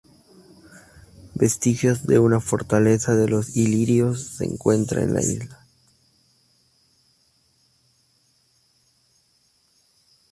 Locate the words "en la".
5.09-5.21